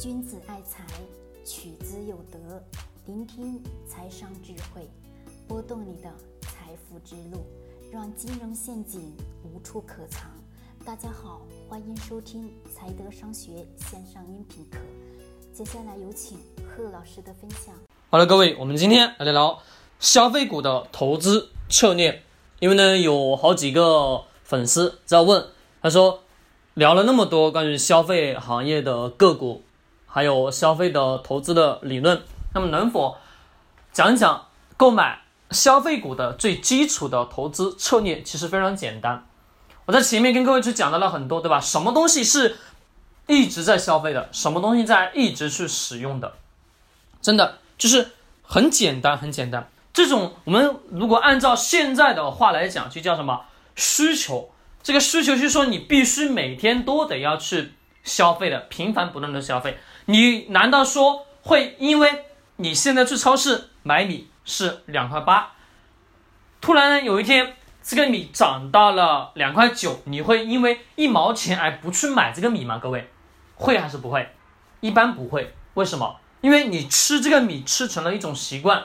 [0.00, 0.84] 君子爱财，
[1.44, 2.60] 取之有德。
[3.06, 4.90] 聆听财商智慧，
[5.46, 7.46] 拨动你的财富之路，
[7.92, 10.28] 让金融陷阱无处可藏。
[10.84, 14.78] 大家好，欢迎收听财德商学线上音频课。
[15.52, 17.72] 接下来有请贺老师的分享。
[18.10, 19.62] 好了，各位，我们今天来聊聊
[20.00, 22.20] 消费股的投资策略。
[22.58, 25.46] 因为呢，有好几个粉丝在问，
[25.80, 26.24] 他说
[26.74, 29.62] 聊了那么多关于消费行业的个股。
[30.14, 32.22] 还有消费的投资的理论，
[32.54, 33.16] 那么能否
[33.92, 38.22] 讲一讲购买消费股的最基础的投资策略？
[38.22, 39.26] 其实非常简单。
[39.86, 41.58] 我在前面跟各位去讲到了很多，对吧？
[41.58, 42.56] 什么东西是
[43.26, 44.28] 一直在消费的？
[44.30, 46.34] 什么东西在一直去使用的？
[47.20, 48.12] 真的就是
[48.44, 49.68] 很简单，很简单。
[49.92, 53.40] 这种我们如果按照现在的话来讲，就叫什么
[53.74, 54.52] 需求？
[54.80, 57.72] 这个需求就是说你必须每天都得要去
[58.04, 59.78] 消费的，频繁不断的消费。
[60.04, 62.26] 你难道说会因为
[62.56, 65.52] 你现在去超市买米是两块八，
[66.60, 72.78] 突然有一天这个米涨到了两块九，你会因为一毛钱而不去买这个米吗？
[72.78, 73.10] 各位，
[73.54, 74.30] 会还是不会？
[74.80, 75.54] 一般不会。
[75.72, 76.20] 为什么？
[76.42, 78.84] 因为你吃这个米吃成了一种习惯。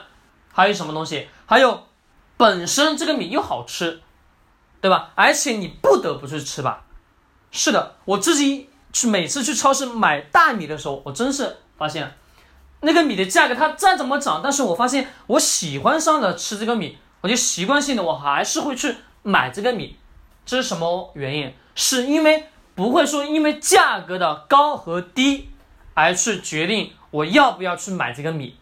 [0.52, 1.28] 还有什么东西？
[1.44, 1.86] 还有
[2.38, 4.00] 本身这个米又好吃，
[4.80, 5.10] 对吧？
[5.14, 6.84] 而且你不得不去吃吧？
[7.50, 8.69] 是的，我自己。
[8.92, 12.12] 去每次去超市买大米的时候，我真是发现，
[12.80, 19.96] 那个米的价格它再怎么涨，但是我发现我喜欢上了吃这个米，我就习惯性的我还是会去买这个米，
[20.44, 21.54] 这是什么原因？
[21.74, 25.50] 是因为不会说因为价格的高和低
[25.94, 28.56] 而去决定我要不要去买这个米，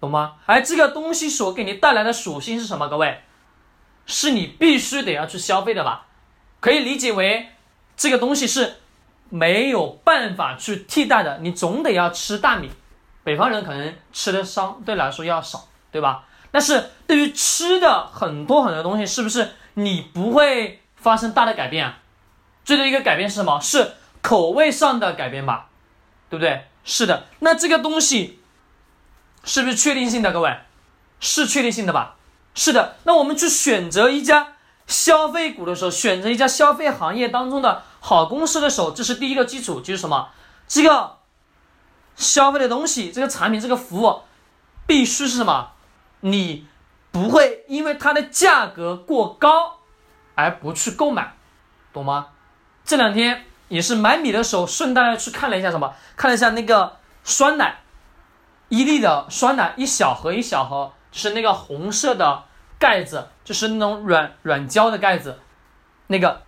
[0.00, 0.34] 懂吗？
[0.46, 2.88] 而这个东西所给你带来的属性是什么？
[2.88, 3.20] 各位，
[4.06, 6.06] 是你必须得要去消费的吧？
[6.60, 7.50] 可以理解为
[7.96, 8.78] 这个东西是。
[9.32, 12.70] 没有办法去替代的，你总得要吃大米。
[13.24, 16.24] 北方人可能吃的相对来说要少，对吧？
[16.50, 21.98] 但是对于吃的很多很多东西，是不是你不会发生大的改变啊？
[22.62, 23.58] 最多一个改变是什么？
[23.58, 25.68] 是口味上的改变吧，
[26.28, 26.66] 对不对？
[26.84, 27.24] 是的。
[27.38, 28.40] 那这个东西
[29.44, 30.30] 是不是确定性的？
[30.30, 30.54] 各位，
[31.20, 32.16] 是确定性的吧？
[32.54, 32.96] 是的。
[33.04, 34.56] 那我们去选择一家
[34.86, 37.82] 消费股的时候，选择一家消费行业当中的。
[38.00, 40.30] 好公司的时候，这是第一个基础，就是什么？
[40.66, 41.18] 这个
[42.16, 44.22] 消费的东西，这个产品，这个服务，
[44.86, 45.70] 必须是什么？
[46.20, 46.66] 你
[47.12, 49.78] 不会因为它的价格过高
[50.34, 51.36] 而不去购买，
[51.92, 52.28] 懂吗？
[52.84, 55.94] 这两天也是买米的时候，顺带去看了一下什么？
[56.16, 57.82] 看了一下那个酸奶，
[58.68, 62.44] 伊利的酸奶，一小盒一小盒，就是那个红色的
[62.82, 65.38] 盖子，就是那种软软胶的盖子，
[66.08, 66.42] 那个。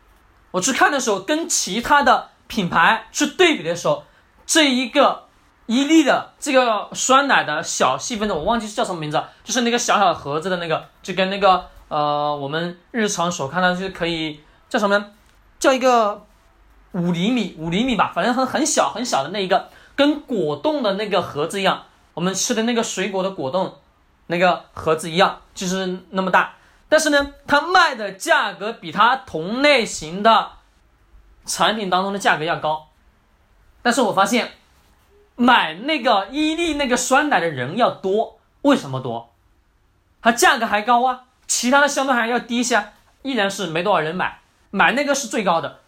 [0.51, 4.05] 我去看的时候，跟其他的品牌去对比的时候，
[4.47, 5.25] 这一个
[5.67, 15.13] 伊利的这个酸奶的小细分的，我忘记叫什么名字，就是那个小小盒子的那个，就跟那个呃我们日常所看到就是可以叫什么，
[15.59, 16.25] 叫一个
[16.93, 21.83] 五厘米五厘米吧，反正很很小很小的那一个，跟果冻的那个盒子一样，
[22.15, 23.75] 我们吃的那个水果的果冻
[24.27, 26.55] 那个盒子一样，就是那么大。
[26.89, 30.53] 但是呢，它卖的价格比它同类型的
[31.45, 32.89] 产品当中的价格要高。
[33.83, 34.53] 但是我发现，
[35.37, 39.33] 买那个伊利那个酸奶的人要多，为什么多？
[40.23, 42.93] 它价格还高啊，其他的相对还要低一些，
[43.23, 44.41] 依然是没多少人买。
[44.71, 45.81] 买那个是最高的。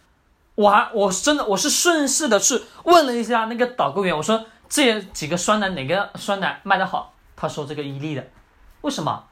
[0.55, 7.13] 我还我真的我是顺势的去问了一下那个导购员，我说这几个酸奶哪个酸奶卖的好？
[7.37, 8.27] 他说这个伊利的。
[8.81, 9.23] 为什么？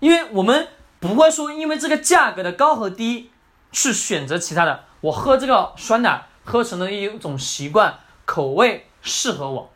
[0.00, 0.68] 因为我们。
[1.00, 3.30] 不会说因为这个价格的高和低
[3.70, 9.70] 去选择其他的，我喝这个酸奶喝成了一种习惯，口味适合我，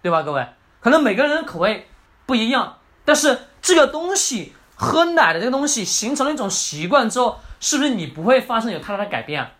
[0.00, 0.22] 对吧？
[0.22, 0.46] 各位，
[0.80, 1.88] 可能每个人的口味
[2.24, 9.50] 不一样，但是这个东西喝奶的这个东西形成了一种习惯之后，是不是你不会发生有太大的改变？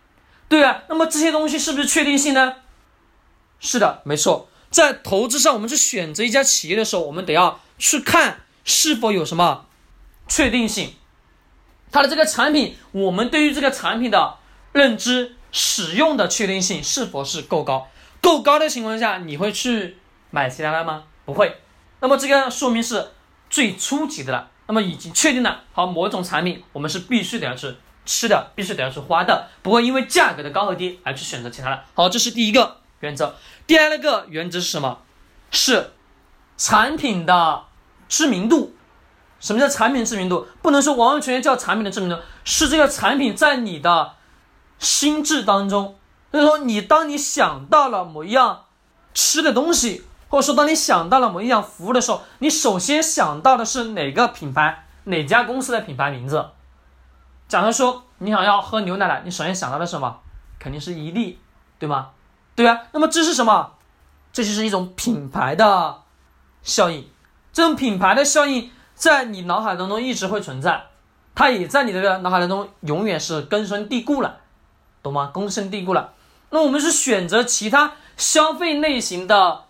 [0.47, 2.55] 对啊，那么这些东西是不是确定性呢？
[3.59, 9.67] 是的，没错，在投资上，我们去选择一家企业的时候，我们得要去看是否有什么。
[10.27, 10.95] 确定性，
[11.93, 14.35] 它的这个产品，我们对于这个产品的
[14.73, 17.87] 认知、使用的确定性是否是够高？
[18.19, 19.95] 够高的情况下，你会去
[20.29, 21.03] 买其他的吗？
[21.23, 21.55] 不会。
[22.01, 23.11] 那么这个说明是
[23.49, 24.51] 最初级的了。
[24.67, 27.73] 那么已经确定了，好，某种产品我们是必须得要去
[28.05, 31.81] 吃的，必须得要去花的，不会因为价格的高和低而去选择其他的。
[31.93, 33.35] 好，这是第一个原则。
[33.67, 34.99] 第二个原则是什么？
[35.51, 35.91] 是
[36.57, 37.63] 产品的
[38.09, 38.75] 知名度。
[39.39, 40.47] 什么叫产品知名度？
[40.61, 44.13] 不能说完完全全叫产品的知名度，是这个产品在你的
[44.79, 45.97] 心智当中。
[46.31, 48.65] 就是说，你当你想到了某一样
[49.13, 56.49] 吃的东西，或者说当你想到了某一样服务的时候，你首先想到的是哪个品牌、哪家公司的品牌名字？
[57.47, 60.19] 假如说你想要喝牛奶了，你首先想到的是什么？
[60.57, 61.39] 肯定是伊利，
[61.77, 62.09] 对吗？
[62.55, 63.73] 对啊，那么这是什么？
[64.31, 66.01] 这就是一种品牌的
[66.61, 67.07] 效应。
[67.53, 70.87] 这种品牌的效应在你脑海当中一直会存在，
[71.33, 74.39] 它也在你的脑海当中永远是根深蒂固了，
[75.03, 75.31] 懂吗？
[75.33, 76.13] 根深蒂固了。
[76.49, 79.65] 那我们是选择其他消费类型的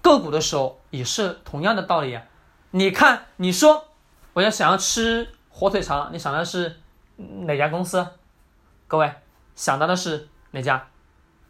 [0.00, 2.22] 个股的时候，也是同样的道理啊。
[2.70, 3.84] 你看，你说
[4.32, 6.80] 我要想要吃火腿肠，你想的是
[7.16, 8.06] 哪家公司？
[8.86, 9.12] 各位
[9.54, 10.88] 想到的是哪家？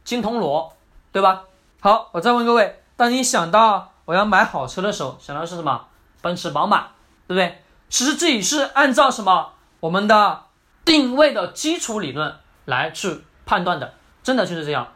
[0.09, 0.75] 金铜锣，
[1.13, 1.45] 对吧？
[1.81, 5.85] 好，我再问各位，当你想到我要买好车的时候，想到是什么？
[6.23, 6.85] 奔驰、宝马，
[7.27, 7.63] 对不对？
[7.91, 10.45] 其实这也是按照什么我们的
[10.83, 12.35] 定位的基础理论
[12.65, 13.93] 来去判断的。
[14.23, 14.95] 真的就是这样，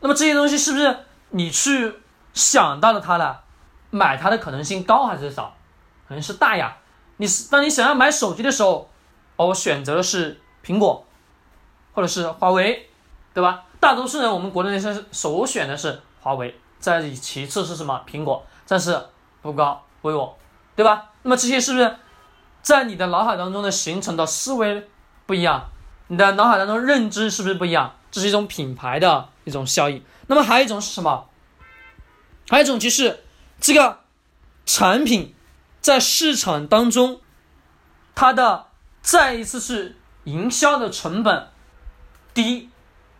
[0.00, 0.98] 那么这些东西是不是
[1.30, 2.02] 你去
[2.34, 3.44] 想到了它了，
[3.88, 5.56] 买它的可能性高还是少？
[6.06, 6.76] 可能是大呀。
[7.16, 8.90] 你是当你想要买手机的时候，
[9.36, 11.06] 我选择的是苹果，
[11.94, 12.90] 或者是华为，
[13.32, 13.64] 对吧？
[13.82, 18.00] 大多数人我们国内是首选的是华为，再其次是什么？
[18.08, 18.96] 苹果，再是
[19.42, 20.34] 不高 vivo，
[20.76, 21.10] 对吧？
[21.22, 21.96] 那么这些是不是
[22.62, 24.88] 在你的脑海当中的形成的思维
[25.26, 25.68] 不一样？
[26.06, 27.96] 你的脑海当中认知是不是不一样？
[28.12, 30.04] 这是一种品牌的一种效应。
[30.28, 31.26] 那么还有一种是什么？
[32.50, 33.24] 还有一种就是
[33.60, 33.98] 这个
[34.64, 35.34] 产品
[35.80, 37.20] 在市场当中，
[38.14, 38.66] 它的
[39.00, 41.48] 再一次是营销的成本
[42.32, 42.70] 低，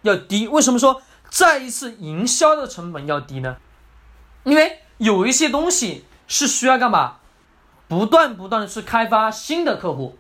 [0.02, 0.46] 要低。
[0.46, 3.56] 为什么说再一次营销的成本要低呢？
[4.44, 7.16] 因为有一些东西是需要干嘛？
[7.88, 10.16] 不断不断的去开发新的客户，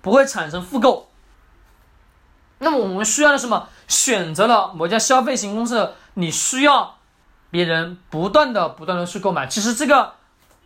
[0.00, 1.08] 不会产生复购。
[2.58, 3.68] 那么我们需要的什么？
[3.86, 6.98] 选择了某家消费型公司，你需要
[7.50, 9.46] 别人不断的、不断的去购买。
[9.46, 10.14] 其实这个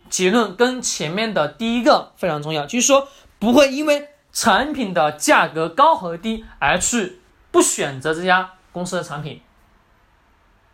[0.09, 3.09] 结论跟前面的第一个非常重要，就是说
[3.39, 7.18] 不会因为产品的价格高和低而去
[7.51, 9.41] 不选择这家公司的产品。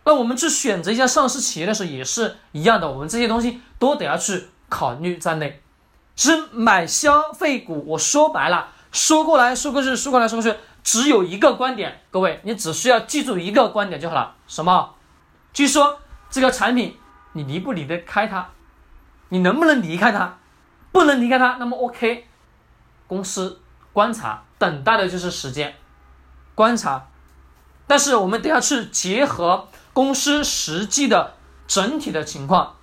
[0.04, 5.62] 那我们去选择一家上市企业的时候也是一样的，我们这些东西都得要去考虑在内。
[6.16, 10.58] 只买消费股，我说白了，说过来说过去，说过来说过去。
[10.84, 14.36] 只有一个观点，各位，你只需要记住一个观点就好了。
[14.48, 14.94] 什么？
[15.52, 16.00] 就是说
[16.30, 16.96] 这个产品
[17.34, 18.50] 你离不离得开它，
[19.30, 20.38] 你能不能离开它？
[20.92, 22.28] 不能离开它，那么 OK，
[23.08, 23.60] 公司
[23.92, 25.76] 观察，等待的就是时间，
[26.56, 27.06] 观察。
[27.86, 31.34] 但是我们都要去结合公司实际的
[31.68, 32.76] 整体的情况。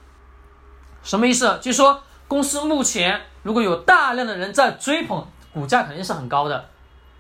[1.02, 1.58] 什么意思？
[1.60, 6.66] 就是说公司目前如果有大量的人在追捧，股价肯定是很高的。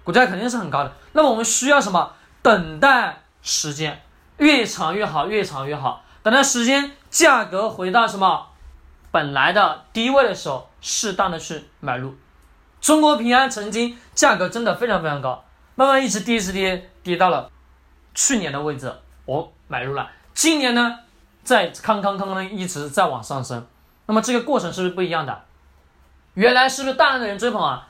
[0.04, 2.12] 股价肯定是很高的，那么我们需要什么？
[2.42, 4.02] 等待时间
[4.38, 6.04] 越长越好，越长越好。
[6.24, 8.48] 等待时间，价格回到什么
[9.12, 12.16] 本来的低位的时候，适当的去买入。
[12.80, 17.50] 中国平安曾经价格真的非常非常高，慢慢一直跌，一直跌，跌到了
[18.14, 18.92] 去年的位置，
[19.24, 20.10] 我买入了。
[20.34, 20.98] 今年呢，
[21.42, 23.66] 在康康康康一直在往上升。
[24.06, 25.44] 那么这个过程是不是不一样的？
[26.34, 27.88] 原来是不是大量的人追捧啊？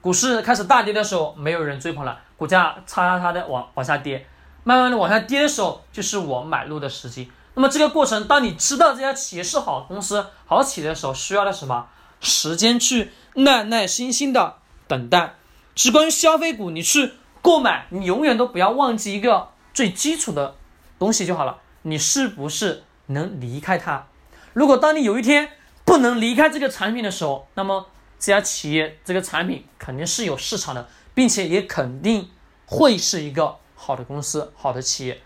[0.00, 4.26] 股市开始大跌的时候，没有人追捧了，股价嚓嚓嚓的往往下跌，
[4.64, 7.30] 慢慢的往下跌的时候，就是我买入的时机。
[7.54, 11.88] 那么这个过程，当你知道这家企业是好公司、好企业的时候，需要的什么
[12.20, 14.54] 时间去耐耐心心的
[14.86, 15.34] 等待。
[15.78, 20.56] 只关于消费股，你去购买，你永远都不要忘记一个最基础的
[20.98, 24.08] 东西就好了，你是不是能离开它？
[24.52, 25.50] 如果当你有一天
[25.84, 27.86] 不能离开这个产品的时候，那么。
[28.20, 32.28] 这家企业这个产品肯定是有市场的，并且也肯定
[32.66, 35.20] 会是一个好的公司、好的企业。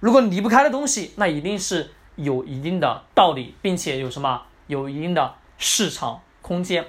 [0.00, 6.84] 如果离不开的东西，那一定是有一定的道理，并且有什么有一定的市场空间。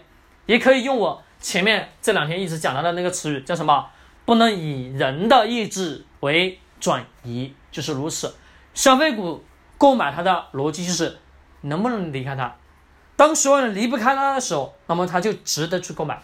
[0.48, 3.86] 也可以用我前面这两天一直讲到的那个词语，叫什么？
[4.24, 8.34] 不能以人的意志为转移，就是如此。
[8.74, 9.44] 消费股
[9.78, 11.20] 购买它的逻辑就是
[11.62, 12.56] 能不能离开它。
[13.18, 16.24] 当所有人离不开它的时候，那么它就值得去购买，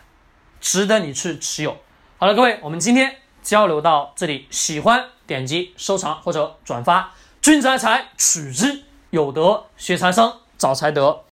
[0.62, 1.78] 值得你去持有。
[2.18, 7.12] 好了，各位，我们今天交流到这里，喜欢点击收藏或者转发。
[7.42, 11.26] 君子爱财，取之有德；学财商，找财德。